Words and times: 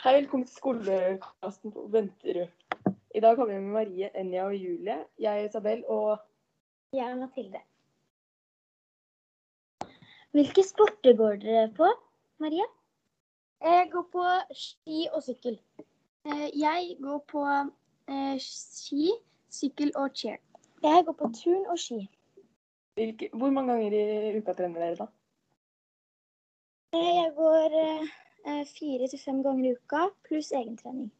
Hei, 0.00 0.12
velkommen 0.16 0.46
til 0.48 0.54
skolekassen 0.56 1.72
på 1.74 1.82
Venterud. 1.92 2.48
I 3.14 3.20
dag 3.20 3.36
har 3.36 3.46
vi 3.48 3.56
med 3.58 3.72
Marie, 3.74 4.08
Enja 4.20 4.44
og 4.46 4.54
Julie. 4.56 4.96
Jeg 5.18 5.40
er 5.42 5.48
Isabel, 5.48 5.82
og 5.88 6.18
Jeg 6.92 7.10
er 7.10 7.16
Mathilde. 7.20 7.60
Hvilke 10.30 10.62
sporter 10.68 11.16
går 11.16 11.36
dere 11.42 11.66
på, 11.76 11.88
Marie? 12.40 12.66
Jeg 13.60 13.88
går 13.92 14.06
på 14.12 14.24
ski 14.56 15.06
og 15.12 15.22
sykkel. 15.22 15.58
Eh, 16.26 16.48
Jeg 16.60 16.96
går 17.02 17.18
på 17.28 17.44
eh, 18.08 18.38
ski, 18.40 19.10
sykkel 19.50 19.92
og 19.96 20.10
chair. 20.14 20.38
Jeg 20.82 21.04
går 21.06 21.12
på 21.12 21.32
turn 21.42 21.66
og 21.66 21.78
ski. 21.78 22.00
hvilke, 22.94 23.28
hvor 23.32 23.50
mange 23.50 23.72
ganger 23.72 23.92
i 24.32 24.38
uka 24.38 24.52
trener 24.52 24.80
dere, 24.80 24.96
da? 24.96 25.06
Eh, 26.92 27.14
Jeg 27.20 27.32
går 27.36 27.78
fire 28.44 29.08
til 29.08 29.18
fem 29.18 29.42
ganger 29.42 29.70
i 29.70 29.72
uka 29.76 30.08
pluss 30.26 30.52
egentrening. 30.52 31.10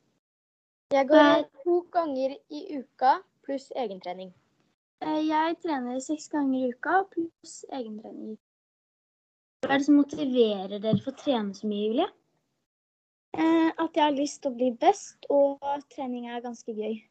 Jeg 0.92 1.08
går 1.08 1.44
to 1.62 1.80
ganger 1.92 2.36
i 2.50 2.78
uka 2.78 3.18
pluss 3.44 3.72
egentrening. 3.76 4.32
Eh, 5.02 5.26
Jeg 5.28 5.56
trener 5.62 6.00
seks 6.00 6.28
ganger 6.28 6.58
i 6.58 6.72
uka 6.72 7.02
pluss 7.12 7.64
egentrening. 7.72 8.38
Hva 9.62 9.74
er 9.74 9.78
det 9.78 9.86
som 9.86 10.00
motiverer 10.00 10.78
dere 10.78 10.98
for 11.04 11.12
å 11.12 11.20
trene 11.20 11.54
så 11.54 11.68
mye, 11.68 11.86
Julie? 11.86 12.08
Eh, 13.38 13.70
at 13.78 13.96
jeg 13.96 14.02
har 14.02 14.16
lyst 14.16 14.42
til 14.42 14.50
å 14.50 14.56
bli 14.56 14.70
best, 14.80 15.26
og 15.30 15.84
trening 15.94 16.26
er 16.28 16.40
ganske 16.40 16.72
gøy. 16.74 17.02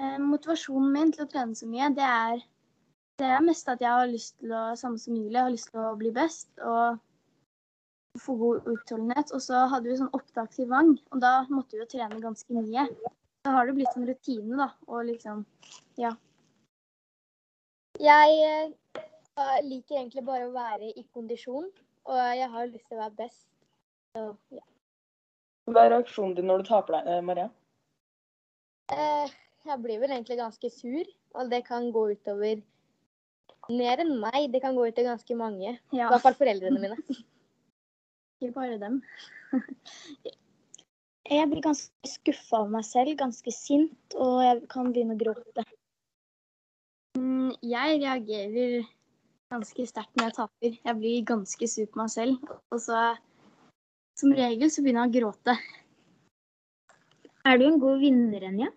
Eh, 0.00 0.18
Motivasjonen 0.18 0.92
min 0.92 1.12
til 1.12 1.26
å 1.26 1.30
trene 1.30 1.54
så 1.54 1.66
mye, 1.68 1.90
det 1.94 2.06
er 2.06 2.44
det 3.18 3.26
er 3.32 3.40
mest 3.40 3.68
at 3.72 3.80
jeg 3.80 3.88
har 3.88 4.08
lyst 4.10 4.34
til 4.40 4.52
å, 4.52 4.62
samme 4.76 4.98
som 5.00 5.16
Julie, 5.16 5.40
har 5.40 5.52
lyst 5.52 5.70
til 5.72 5.80
å 5.80 5.94
bli 5.96 6.10
best 6.12 6.50
og 6.60 6.98
få 8.20 8.36
god 8.40 8.68
utholdenhet. 8.72 9.32
Og 9.36 9.42
så 9.44 9.64
hadde 9.72 9.90
vi 9.90 9.98
sånn 10.00 10.12
opptak 10.16 10.52
til 10.54 10.68
Vang, 10.70 10.94
og 11.12 11.22
da 11.22 11.38
måtte 11.50 11.76
vi 11.76 11.82
jo 11.82 11.88
trene 11.90 12.20
ganske 12.22 12.56
mye. 12.56 12.86
Da 13.46 13.54
har 13.54 13.68
det 13.68 13.76
blitt 13.78 13.96
en 13.98 14.06
rutine, 14.08 14.56
da, 14.58 14.70
og 14.90 15.04
liksom 15.10 15.44
Ja. 16.00 16.14
Jeg 17.96 18.40
eh, 18.44 19.58
liker 19.64 19.96
egentlig 19.96 20.24
bare 20.26 20.48
å 20.48 20.54
være 20.54 20.90
i 20.92 21.04
kondisjon, 21.14 21.68
og 22.04 22.18
jeg 22.36 22.48
har 22.52 22.66
lyst 22.68 22.88
til 22.90 22.98
å 22.98 23.04
være 23.06 23.18
best. 23.22 23.46
Så, 24.12 24.26
ja. 24.52 24.64
Hva 25.66 25.86
er 25.86 25.94
reaksjonen 25.94 26.34
din 26.36 26.50
når 26.50 26.62
du 26.62 26.68
taper 26.68 26.98
deg, 26.98 27.08
eh, 27.14 27.22
Maria? 27.24 27.48
Eh, 28.92 29.32
jeg 29.66 29.82
blir 29.82 30.02
vel 30.02 30.12
egentlig 30.14 30.38
ganske 30.38 30.70
sur, 30.70 31.08
og 31.34 31.50
det 31.50 31.64
kan 31.66 31.88
gå 31.94 32.04
utover 32.12 32.60
mer 33.72 34.02
enn 34.02 34.12
meg. 34.20 34.50
Det 34.52 34.60
kan 34.62 34.76
gå 34.76 34.86
utover 34.86 35.14
ganske 35.14 35.38
mange. 35.38 35.78
I 35.92 36.02
hvert 36.02 36.22
fall 36.22 36.38
foreldrene 36.38 36.82
mine. 36.82 37.00
Ikke 38.36 38.52
bare 38.52 38.78
dem. 38.80 39.00
Jeg 41.26 41.48
blir 41.50 41.62
ganske 41.64 42.06
skuffa 42.08 42.60
av 42.62 42.68
meg 42.70 42.84
selv, 42.86 43.16
ganske 43.18 43.50
sint, 43.50 44.14
og 44.14 44.44
jeg 44.44 44.60
kan 44.70 44.92
begynne 44.94 45.16
å 45.16 45.18
gråte. 45.18 45.64
Mm, 47.18 47.48
Jeg 47.66 47.96
reagerer 48.04 48.84
ganske 49.50 49.86
sterkt 49.90 50.14
når 50.14 50.28
jeg 50.28 50.36
taper. 50.36 50.76
Jeg 50.76 50.98
blir 51.00 51.24
ganske 51.26 51.68
sur 51.72 51.88
på 51.90 51.98
meg 51.98 52.12
selv. 52.14 52.52
Og 52.70 52.78
så 52.84 53.00
som 54.20 54.36
regel 54.38 54.70
så 54.70 54.84
begynner 54.84 55.08
jeg 55.08 55.16
å 55.16 55.16
gråte. 55.16 55.56
Er 57.46 57.58
du 57.58 57.66
en 57.72 57.82
god 57.82 57.98
vinner, 58.04 58.46
Enja? 58.46 58.70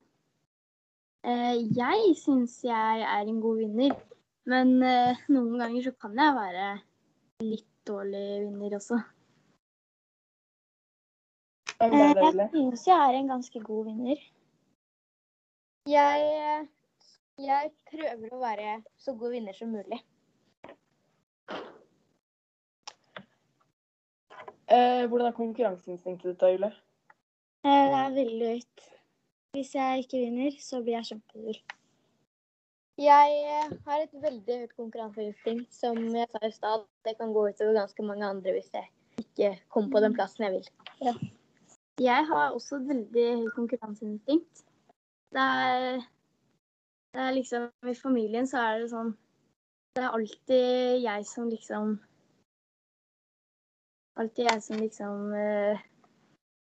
Eh, 1.30 1.62
Jeg 1.78 2.18
syns 2.18 2.58
jeg 2.66 3.06
er 3.06 3.30
en 3.30 3.40
god 3.46 3.62
vinner, 3.62 3.94
men 4.50 4.76
eh, 4.82 5.22
noen 5.30 5.62
ganger 5.62 5.86
så 5.86 5.96
kan 6.02 6.18
jeg 6.18 6.38
være 6.42 6.68
litt 7.46 7.70
dårlig 7.86 8.26
vinner 8.48 8.80
også. 8.82 9.04
Med 11.82 11.94
Eh, 11.94 12.00
Jeg 12.00 12.34
synes 12.34 12.52
syns 12.52 12.88
jeg 12.88 13.10
er 13.10 13.16
en 13.16 13.28
ganske 13.28 13.60
god 13.64 13.86
vinner. 13.86 14.18
Jeg, 15.88 16.24
eh, 16.40 16.66
jeg 17.46 17.72
prøver 17.92 18.34
å 18.36 18.40
være 18.42 18.74
så 18.98 19.14
god 19.16 19.32
vinner 19.32 19.56
som 19.56 19.72
mulig. 19.72 20.02
Eh, 24.68 25.08
hvordan 25.08 25.28
er 25.28 25.38
konkurranseinstinktet 25.40 26.34
ditt 26.34 26.42
da, 26.42 26.52
Julie? 26.52 26.74
Eh, 27.64 27.86
Det 27.88 28.02
er 28.02 28.14
veldig 28.20 28.52
høyt. 28.52 28.86
Hvis 29.56 29.74
jeg 29.76 30.04
ikke 30.04 30.20
vinner, 30.26 30.52
så 30.60 30.84
blir 30.84 31.00
jeg 31.00 31.06
kjempesur. 31.14 31.64
Jeg 33.00 33.42
eh, 33.56 33.74
har 33.88 34.04
et 34.04 34.22
veldig 34.22 34.62
høyt 34.66 34.76
konkurranseinstinkt, 34.76 35.74
som 35.74 35.96
jeg 35.96 36.28
sa 36.28 36.44
i 36.44 36.52
stad. 36.52 36.88
Det 37.08 37.18
kan 37.18 37.32
gå 37.34 37.48
utover 37.50 37.74
ganske 37.74 38.04
mange 38.04 38.26
andre 38.26 38.52
hvis 38.52 38.70
jeg 38.74 38.92
ikke 39.18 39.60
kommer 39.70 39.96
på 39.96 40.04
den 40.04 40.14
plassen 40.14 40.44
jeg 40.44 40.60
vil. 40.60 41.30
Jeg 42.00 42.26
har 42.28 42.54
også 42.56 42.78
et 42.80 42.88
veldig 42.88 43.26
høyt 43.42 43.56
konkurranseinstinkt. 43.56 44.62
Det 45.36 45.42
er, 45.42 46.06
det 47.14 47.26
er 47.26 47.34
liksom 47.36 47.90
I 47.92 47.96
familien 47.98 48.48
så 48.50 48.62
er 48.64 48.80
det 48.80 48.88
sånn 48.90 49.12
Det 49.94 50.02
er 50.02 50.16
alltid 50.18 51.04
jeg 51.04 51.28
som 51.30 51.52
liksom 51.52 51.92
Alltid 54.20 54.48
jeg 54.48 54.64
som 54.64 54.80
liksom 54.80 55.36
eh, 55.38 55.84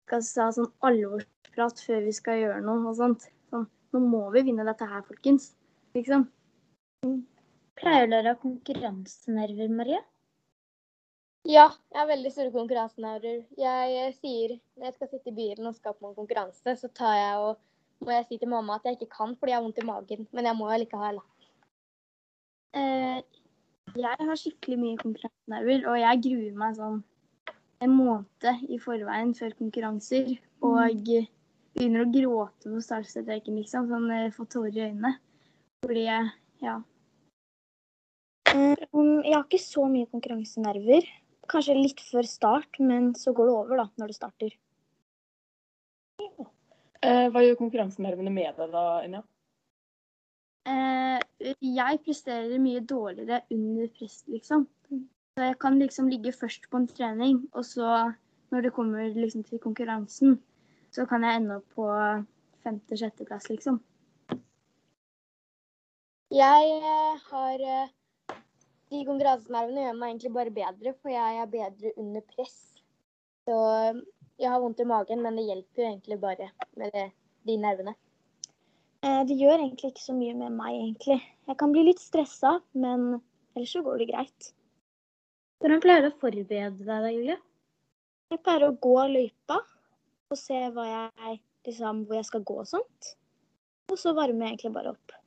skal 0.07 0.25
ha 0.45 0.49
sånn 0.55 0.71
alvorsprat 0.87 1.83
før 1.87 2.01
vi 2.07 2.15
skal 2.15 2.41
gjøre 2.41 2.63
noe 2.65 2.89
og 2.91 2.97
sånt. 2.99 3.29
Sånn, 3.51 3.69
nå 3.95 4.01
må 4.03 4.25
vi 4.35 4.43
vinne 4.49 4.67
dette 4.67 4.89
her, 4.91 5.05
folkens. 5.07 5.53
Liksom. 5.95 6.27
Pleier 7.79 8.11
dere 8.11 8.33
å 8.33 8.35
ha 8.35 8.41
konkurransenerver, 8.43 9.71
Marie? 9.71 10.03
Ja, 11.45 11.67
jeg 11.93 11.99
har 12.01 12.09
veldig 12.09 12.31
store 12.33 12.53
konkurransenerver. 12.55 13.43
Jeg 13.61 13.97
eh, 14.01 14.13
sier 14.17 14.57
når 14.79 14.89
jeg 14.89 14.95
skal 14.97 15.09
sitte 15.11 15.29
i 15.29 15.37
bilen 15.37 15.69
og 15.69 15.77
skal 15.77 15.97
på 15.99 16.09
en 16.09 16.17
konkurranse, 16.17 16.77
så 16.81 16.89
tar 16.97 17.17
jeg 17.19 17.41
og 17.45 18.05
må 18.05 18.15
jeg 18.15 18.27
si 18.29 18.39
til 18.41 18.49
mamma 18.49 18.79
at 18.79 18.87
jeg 18.89 18.97
ikke 18.97 19.13
kan 19.13 19.35
fordi 19.37 19.53
jeg 19.53 19.59
har 19.61 19.65
vondt 19.67 19.81
i 19.83 19.89
magen. 19.89 20.29
Men 20.33 20.49
jeg 20.49 20.57
må 20.57 20.69
allikevel. 20.73 21.21
Eh, 22.75 23.21
jeg 23.95 24.29
har 24.29 24.41
skikkelig 24.41 24.79
mye 24.81 25.01
konkurransenerver, 25.03 25.85
og 25.91 25.99
jeg 26.01 26.23
gruer 26.27 26.57
meg 26.63 26.79
sånn 26.79 27.03
en 27.85 27.93
måned 27.93 28.65
i 28.73 28.79
forveien 28.81 29.35
før 29.37 29.53
konkurranser. 29.59 30.33
Og 30.65 31.05
begynner 31.05 32.07
å 32.07 32.13
gråte 32.15 32.73
på 32.73 32.81
startstreken, 32.87 33.59
liksom. 33.61 33.91
Sånn 33.91 34.09
få 34.09 34.39
får 34.39 34.49
tårer 34.55 34.79
i 34.79 34.87
øynene. 34.89 35.13
Fordi 35.85 36.07
jeg 36.09 36.33
Ja. 36.65 36.79
Um, 38.55 39.21
Jeg 39.25 39.35
har 39.35 39.45
ikke 39.45 39.59
så 39.59 39.85
mye 39.91 40.07
konkurransenerver. 40.07 41.05
Kanskje 41.51 41.77
litt 41.77 42.01
før 42.01 42.27
start, 42.29 42.79
men 42.81 43.13
så 43.19 43.35
går 43.37 43.51
det 43.51 43.55
over 43.55 43.83
da, 43.83 43.87
når 44.01 44.11
det 44.11 44.17
starter. 44.17 44.57
Eh, 47.05 47.27
hva 47.31 47.43
gjør 47.45 47.59
konkurransenervene 47.61 48.33
med 48.33 48.57
deg 48.59 48.73
da, 48.73 48.85
Enja? 49.05 49.23
Eh, 50.65 51.21
jeg 51.61 52.01
presterer 52.07 52.61
mye 52.63 52.81
dårligere 52.81 53.43
under 53.53 53.91
press, 53.99 54.23
liksom. 54.33 54.65
Så 54.89 55.49
jeg 55.49 55.59
kan 55.61 55.77
liksom 55.81 56.09
ligge 56.09 56.33
først 56.33 56.71
på 56.71 56.81
en 56.81 56.89
trening, 56.89 57.43
og 57.53 57.67
så, 57.69 58.15
når 58.55 58.69
det 58.69 58.73
kommer 58.77 59.11
liksom 59.13 59.45
til 59.45 59.61
konkurransen, 59.61 60.39
så 60.95 61.05
kan 61.11 61.27
jeg 61.27 61.43
ende 61.43 61.59
opp 61.59 61.77
på 61.77 61.89
femte-sjetteplass, 62.65 63.51
liksom. 63.51 63.83
Jeg 66.35 66.71
eh, 66.79 67.21
har 67.31 67.67
eh, 67.69 67.93
De 68.95 69.03
konkurransenervene 69.09 69.83
gjør 69.89 69.97
meg 69.99 70.13
egentlig 70.13 70.31
bare 70.37 70.55
bedre, 70.55 70.93
for 71.03 71.11
jeg 71.11 71.39
er 71.43 71.51
bedre 71.51 71.91
under 71.99 72.23
press. 72.31 72.59
Så 73.45 73.57
jeg 74.39 74.51
har 74.51 74.61
vondt 74.63 74.83
i 74.83 74.87
magen, 74.87 75.23
men 75.25 75.39
det 75.39 75.47
hjelper 75.49 75.83
jo 75.83 75.89
egentlig 75.89 76.19
bare 76.23 76.51
med 76.79 76.95
det, 76.95 77.09
de 77.49 77.57
nervene. 77.59 77.95
Eh, 79.05 79.23
Det 79.27 79.37
gjør 79.41 79.59
egentlig 79.59 79.91
ikke 79.93 80.05
så 80.05 80.15
mye 80.17 80.35
med 80.39 80.55
meg, 80.55 80.77
egentlig. 80.79 81.19
Jeg 81.49 81.59
kan 81.61 81.75
bli 81.75 81.89
litt 81.89 82.03
stressa, 82.03 82.61
men 82.73 83.19
ellers 83.57 83.75
så 83.75 83.83
går 83.83 83.99
det 83.99 84.11
greit. 84.13 84.53
Hvordan 85.61 85.83
pleier 85.83 86.07
du 86.07 86.11
å 86.13 86.21
forberede 86.21 86.79
deg 86.79 86.87
da, 86.89 87.11
Julie? 87.11 87.39
Jeg 88.31 88.43
pleier 88.47 88.69
å 88.69 88.77
gå 88.87 88.95
løypa 89.11 89.59
og 90.31 90.39
se 90.41 90.61
hva 90.77 90.87
jeg, 90.89 91.43
liksom, 91.67 92.07
hvor 92.07 92.21
jeg 92.21 92.31
skal 92.31 92.47
gå 92.47 92.57
og 92.63 92.71
sånt. 92.71 93.11
Og 93.91 93.99
så 94.01 94.15
varmer 94.17 94.47
jeg 94.47 94.55
egentlig 94.55 94.75
bare 94.79 94.95
opp. 94.95 95.19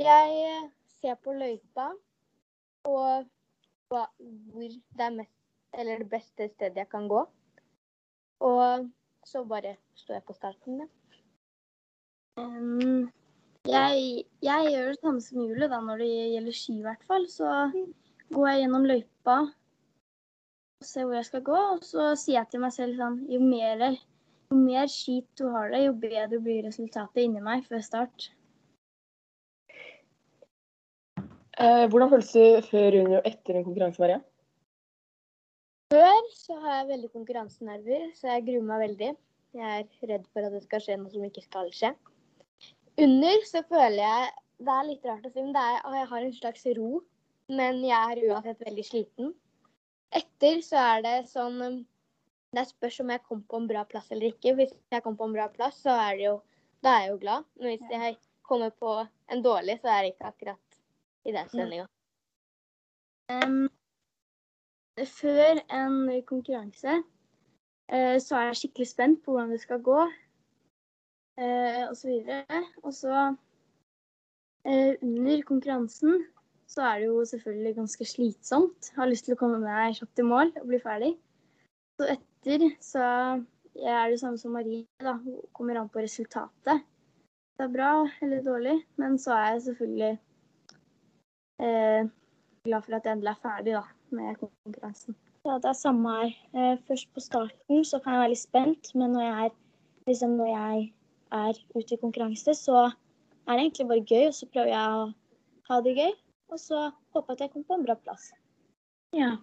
Jeg 0.00 0.40
eh, 0.48 0.66
ser 0.98 1.20
på 1.22 1.36
løypa 1.36 1.92
og 2.84 3.24
hva, 3.92 4.04
hvor 4.52 4.68
det 4.68 5.06
er 5.06 5.16
mest, 5.16 5.34
eller 5.74 6.04
det 6.04 6.10
beste 6.12 6.48
stedet 6.52 6.84
jeg 6.84 6.90
kan 6.92 7.08
gå. 7.10 7.24
Og 8.44 8.88
så 9.26 9.44
bare 9.48 9.76
står 9.94 10.18
jeg 10.18 10.26
på 10.28 10.36
starten. 10.36 10.80
Da. 10.82 10.88
Um, 12.36 13.10
jeg, 13.64 14.24
jeg 14.42 14.70
gjør 14.70 14.88
det 14.92 15.00
samme 15.00 15.20
som 15.24 15.40
Julie 15.40 15.68
da, 15.70 15.80
når 15.80 16.02
det 16.02 16.08
gjelder 16.12 16.56
ski, 16.56 16.78
i 16.78 16.86
hvert 16.86 17.04
fall. 17.08 17.28
Så 17.30 17.50
går 18.34 18.48
jeg 18.48 18.64
gjennom 18.64 18.88
løypa 18.88 19.36
og 19.44 20.88
ser 20.88 21.06
hvor 21.06 21.16
jeg 21.16 21.28
skal 21.30 21.44
gå. 21.46 21.60
Og 21.76 21.84
så 21.86 22.10
sier 22.20 22.40
jeg 22.40 22.52
til 22.52 22.64
meg 22.64 22.74
selv 22.76 23.00
sånn 23.00 23.20
Jo 23.32 23.40
mer, 23.40 23.86
jo 24.52 24.60
mer 24.60 24.90
skit 24.92 25.28
du 25.40 25.46
har 25.54 25.72
det, 25.72 25.84
jo 25.86 25.96
bedre 26.04 26.42
blir 26.42 26.66
resultatet 26.68 27.24
inni 27.24 27.44
meg 27.44 27.64
før 27.70 27.84
start. 27.86 28.28
Eh, 31.54 31.84
hvordan 31.86 32.10
føles 32.10 32.30
det 32.34 32.64
før, 32.66 32.96
under 33.00 33.20
og 33.20 33.26
etter 33.28 33.58
en 33.58 33.66
konkurranse, 33.66 34.00
Maria? 34.02 34.18
Før 35.94 36.24
så 36.34 36.56
har 36.64 36.80
jeg 36.80 36.88
veldig 36.88 37.10
konkurransenerver, 37.12 38.08
så 38.18 38.32
jeg 38.32 38.46
gruer 38.48 38.64
meg 38.70 38.82
veldig. 38.88 39.10
Jeg 39.54 39.84
er 39.84 40.08
redd 40.10 40.24
for 40.34 40.42
at 40.42 40.56
det 40.56 40.64
skal 40.64 40.82
skje 40.82 40.96
noe 40.98 41.12
som 41.12 41.26
ikke 41.28 41.44
skal 41.44 41.70
skje. 41.76 41.92
Under 43.04 43.46
så 43.46 43.62
føler 43.68 44.02
jeg 44.02 44.32
Det 44.64 44.70
er 44.70 44.86
litt 44.86 45.06
rart 45.06 45.24
å 45.26 45.30
si, 45.30 45.42
men 45.42 45.54
det 45.54 45.62
er, 45.62 45.78
jeg 45.98 46.08
har 46.10 46.24
en 46.24 46.34
slags 46.34 46.66
ro. 46.78 46.90
Men 47.50 47.80
jeg 47.84 48.10
er 48.10 48.32
uansett 48.32 48.60
veldig 48.64 48.84
sliten. 48.86 49.32
Etter 50.14 50.60
så 50.64 50.78
er 50.80 51.02
det 51.06 51.16
sånn 51.30 51.84
Det 52.54 52.66
spørs 52.68 53.00
om 53.02 53.10
jeg 53.10 53.24
kom 53.28 53.42
på 53.50 53.60
en 53.60 53.66
bra 53.70 53.82
plass 53.86 54.10
eller 54.14 54.30
ikke. 54.30 54.54
Hvis 54.58 54.74
jeg 54.94 55.06
kom 55.06 55.18
på 55.18 55.26
en 55.28 55.34
bra 55.34 55.48
plass, 55.54 55.82
så 55.86 55.94
er 56.08 56.18
det 56.18 56.28
jo 56.28 56.36
Da 56.82 56.96
er 56.96 57.06
jeg 57.06 57.14
jo 57.14 57.22
glad. 57.26 57.50
Men 57.58 57.74
hvis 57.74 57.90
jeg 57.94 58.18
kommer 58.42 58.70
på 58.70 59.00
en 59.04 59.42
dårlig, 59.42 59.78
så 59.82 59.90
er 59.90 60.02
det 60.02 60.14
ikke 60.14 60.30
akkurat 60.32 60.63
i 61.24 61.32
den 61.32 61.48
stemninga. 61.48 61.86
Um, 63.32 63.68
før 65.08 65.60
en 65.72 65.96
konkurranse 66.28 66.98
uh, 67.00 68.18
så 68.20 68.36
er 68.38 68.50
jeg 68.50 68.60
skikkelig 68.60 68.88
spent 68.90 69.24
på 69.24 69.32
hvordan 69.32 69.54
det 69.54 69.62
skal 69.62 69.82
gå, 69.82 70.02
uh, 71.40 71.82
osv. 71.88 72.12
Og 72.84 72.92
så 72.94 73.16
uh, 74.68 74.92
under 75.02 75.42
konkurransen 75.48 76.24
så 76.68 76.86
er 76.88 77.00
det 77.00 77.10
jo 77.10 77.24
selvfølgelig 77.28 77.74
ganske 77.80 78.04
slitsomt. 78.08 78.90
Jeg 78.92 79.00
har 79.00 79.10
lyst 79.10 79.28
til 79.28 79.36
å 79.36 79.40
komme 79.40 79.60
meg 79.62 79.98
kjapt 79.98 80.20
i 80.20 80.28
mål 80.28 80.54
og 80.60 80.70
bli 80.70 80.80
ferdig. 80.82 81.12
Så 82.00 82.08
etter 82.16 82.70
så 82.82 83.04
er 83.74 84.10
det 84.10 84.18
samme 84.20 84.40
som 84.40 84.56
Marie, 84.56 84.86
da. 85.02 85.18
Hun 85.22 85.38
Kommer 85.54 85.78
an 85.78 85.92
på 85.92 86.02
resultatet 86.02 86.82
det 87.58 87.64
er 87.64 87.74
bra 87.74 87.90
eller 88.22 88.42
dårlig. 88.42 88.78
Men 88.96 89.18
så 89.18 89.32
er 89.32 89.50
jeg 89.52 89.62
selvfølgelig 89.62 90.18
eh, 91.62 92.08
glad 92.64 92.84
for 92.86 92.96
at 92.96 93.06
jeg 93.06 93.16
endelig 93.16 93.32
er 93.34 93.42
ferdig 93.42 93.76
da, 93.76 93.84
med 94.16 94.36
konkurransen. 94.40 95.16
Ja, 95.44 95.58
det 95.60 95.68
er 95.68 95.76
samme 95.76 96.12
her. 96.16 96.30
Eh, 96.56 96.76
først 96.88 97.10
på 97.12 97.20
starten 97.20 97.84
så 97.84 98.00
kan 98.00 98.14
jeg 98.14 98.22
være 98.22 98.32
litt 98.32 98.42
spent, 98.42 98.92
men 98.94 99.12
når 99.12 99.26
jeg 99.26 99.48
er, 99.48 99.56
liksom, 100.08 100.38
når 100.38 100.52
jeg 100.52 100.86
er 101.40 101.58
ute 101.74 101.96
i 101.96 102.00
konkurranse, 102.00 102.54
så 102.56 102.78
er 102.86 103.52
det 103.52 103.66
egentlig 103.66 103.88
bare 103.90 104.06
gøy. 104.12 104.24
Og 104.30 104.38
så 104.38 104.48
prøver 104.48 104.72
jeg 104.72 105.02
å 105.02 105.04
ha 105.68 105.80
det 105.84 105.96
gøy, 105.98 106.14
og 106.54 106.62
så 106.62 106.80
håper 107.12 107.34
jeg 107.34 107.36
at 107.36 107.44
jeg 107.44 107.52
kommer 107.52 107.68
på 107.68 107.78
en 107.78 107.86
bra 107.90 107.98
plass. 108.06 108.30
Ja. 109.14 109.34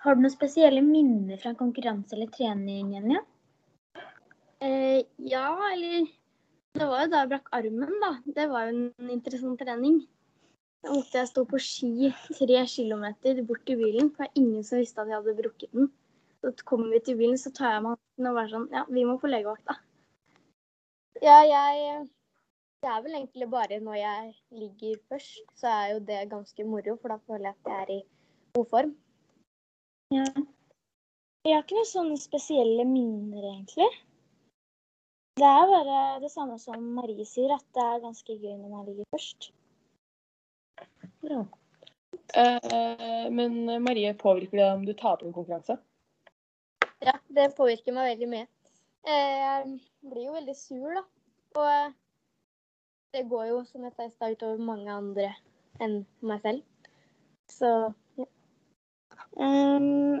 Har 0.00 0.16
du 0.16 0.22
noen 0.22 0.32
spesielle 0.32 0.80
minner 0.86 1.40
fra 1.42 1.52
konkurranse 1.58 2.16
eller 2.16 2.30
trening, 2.32 2.94
Jenny? 2.94 3.18
Eh, 4.64 5.02
ja, 5.26 5.48
eller 5.72 6.06
det 6.78 6.86
var 6.86 7.04
jo 7.04 7.10
da 7.10 7.24
jeg 7.24 7.32
brakk 7.34 7.50
armen, 7.58 7.92
da. 8.00 8.14
Det 8.38 8.46
var 8.52 8.68
jo 8.68 8.86
en 8.86 9.12
interessant 9.12 9.60
trening. 9.60 10.02
Da 10.80 10.94
måtte 10.94 11.20
jeg 11.20 11.28
stå 11.28 11.44
på 11.48 11.58
ski 11.60 12.10
tre 12.38 12.60
kilometer 12.74 13.42
bort 13.48 13.66
til 13.68 13.80
bilen. 13.82 14.08
Det 14.08 14.22
var 14.22 14.30
ingen 14.34 14.64
som 14.64 14.80
visste 14.80 15.02
at 15.02 15.10
jeg 15.10 15.18
hadde 15.18 15.36
brukket 15.42 15.74
den. 15.76 15.90
Så 16.40 16.52
kommer 16.64 16.88
vi 16.94 17.02
til 17.04 17.18
bilen, 17.18 17.36
så 17.38 17.52
tar 17.52 17.74
jeg 17.74 17.84
meg 17.84 17.98
den 18.16 18.30
og 18.30 18.38
bare 18.38 18.52
sånn 18.52 18.70
Ja, 18.72 18.86
vi 18.88 19.04
må 19.04 19.18
på 19.20 19.28
legevakta. 19.28 19.76
Ja, 21.20 21.42
jeg 21.44 22.08
Det 22.80 22.88
er 22.88 23.02
vel 23.04 23.18
egentlig 23.18 23.50
bare 23.52 23.76
når 23.84 23.96
jeg 24.00 24.34
ligger 24.56 25.00
først, 25.12 25.42
så 25.60 25.68
er 25.68 25.86
jo 25.92 25.98
det 26.08 26.30
ganske 26.30 26.64
moro, 26.64 26.96
for 26.96 27.12
da 27.12 27.18
føler 27.28 27.50
jeg 27.50 27.56
at 27.58 27.68
jeg 27.68 27.82
er 27.82 27.90
i 27.92 28.00
god 28.56 28.70
form. 28.70 28.94
Ja. 30.16 30.24
Jeg 31.44 31.54
har 31.58 31.66
ikke 31.66 31.76
noen 31.76 31.90
sånne 31.90 32.16
spesielle 32.20 32.86
minner, 32.88 33.44
egentlig. 33.50 33.90
Det 35.36 35.44
er 35.44 35.68
bare 35.74 36.00
det 36.24 36.32
samme 36.32 36.56
som 36.60 36.88
Marie 36.96 37.28
sier, 37.28 37.52
at 37.52 37.68
det 37.76 37.84
er 37.84 38.02
ganske 38.06 38.34
gøy 38.40 38.56
når 38.56 38.72
man 38.72 38.88
ligger 38.88 39.12
først. 39.12 39.52
Ja. 41.20 41.44
Eh, 42.34 43.30
men 43.30 43.82
Marie, 43.82 44.14
påvirker 44.14 44.56
det 44.56 44.72
om 44.72 44.84
du 44.86 44.92
taper 44.94 45.26
en 45.26 45.36
konkurranse? 45.36 45.76
Ja, 47.00 47.16
det 47.28 47.52
påvirker 47.56 47.96
meg 47.96 48.12
veldig 48.12 48.28
mye. 48.30 48.46
Eh, 49.08 49.36
jeg 49.40 49.78
blir 50.10 50.26
jo 50.26 50.36
veldig 50.36 50.56
sur, 50.56 50.88
da. 50.96 51.04
Og 51.56 51.68
eh, 51.68 51.94
det 53.16 53.26
går 53.30 53.46
jo, 53.50 53.62
som 53.68 53.86
jeg 53.86 53.96
sa 53.96 54.06
i 54.06 54.12
stad, 54.12 54.36
utover 54.36 54.66
mange 54.70 54.92
andre 54.92 55.30
enn 55.80 56.02
meg 56.26 56.42
selv. 56.44 56.90
Så 57.50 57.70
ja. 58.20 58.26
Um, 59.40 60.20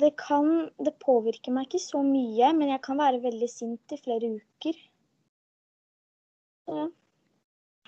det 0.00 0.14
kan 0.20 0.70
Det 0.82 0.94
påvirker 1.00 1.52
meg 1.54 1.68
ikke 1.68 1.80
så 1.82 2.02
mye, 2.04 2.50
men 2.56 2.72
jeg 2.72 2.82
kan 2.84 2.98
være 3.00 3.22
veldig 3.22 3.48
sint 3.50 3.94
i 3.94 4.00
flere 4.00 4.34
uker. 4.36 4.80
Ja. 6.72 6.88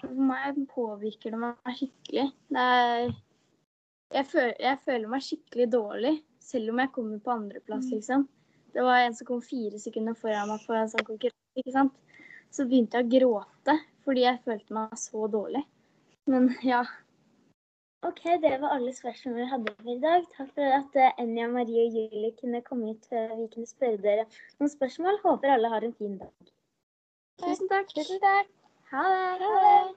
For 0.04 0.30
meg 0.30 0.58
påvirker 0.70 1.34
det 1.34 1.40
meg 1.42 1.76
skikkelig. 1.78 2.26
Det 2.54 2.64
er 2.78 3.14
jeg 4.14 4.26
føler, 4.30 4.54
jeg 4.62 4.78
føler, 4.84 5.10
meg 5.10 5.22
skikkelig 5.26 5.66
dårlig, 5.72 6.14
selv 6.38 6.70
om 6.70 6.80
jeg 6.82 6.90
kommer 6.94 7.22
på 7.24 7.32
andreplass, 7.34 7.88
mm. 7.88 7.94
liksom. 7.96 8.26
Det 8.74 8.84
var 8.86 9.00
en 9.02 9.16
som 9.18 9.26
kom 9.26 9.40
fire 9.42 9.80
sekunder 9.82 10.14
foran 10.18 10.50
meg 10.52 10.62
på 10.66 10.74
en 10.76 10.90
sånn 10.92 11.06
konkurranse, 11.08 11.62
ikke 11.62 11.74
sant. 11.74 11.96
Så 12.54 12.66
begynte 12.70 13.00
jeg 13.00 13.08
å 13.08 13.14
gråte 13.16 13.78
fordi 14.04 14.26
jeg 14.26 14.42
følte 14.44 14.76
meg 14.76 14.92
så 15.00 15.26
dårlig. 15.32 15.64
Men 16.30 16.52
ja, 16.62 16.84
Ok, 18.04 18.20
det 18.42 18.58
var 18.60 18.74
alle 18.74 18.90
spørsmålene 18.92 19.40
vi 19.40 19.48
hadde 19.48 19.72
for 19.78 19.90
i 19.94 20.00
dag. 20.02 20.26
Takk 20.36 20.50
for 20.58 20.74
at 20.78 20.96
eh, 21.00 21.22
Enja, 21.22 21.46
Marie 21.48 21.86
og 21.86 21.94
Julie 21.96 22.34
kunne 22.36 22.60
komme 22.66 22.90
hit 22.90 23.06
før 23.08 23.32
vi 23.38 23.46
kunne 23.54 23.70
spørre 23.70 24.02
dere 24.02 24.26
noen 24.58 24.72
spørsmål. 24.74 25.22
Håper 25.22 25.54
alle 25.54 25.70
har 25.72 25.86
en 25.86 25.96
fin 25.96 26.18
dag. 26.20 26.52
Tusen 27.40 27.70
takk. 27.72 27.94
Tusen 27.96 28.20
takk. 28.20 28.52
However. 28.94 29.94